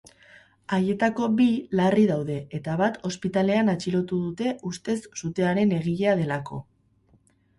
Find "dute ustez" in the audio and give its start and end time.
4.23-4.97